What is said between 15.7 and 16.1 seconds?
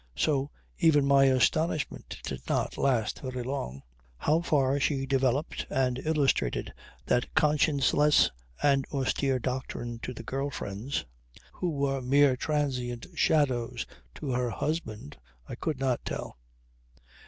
not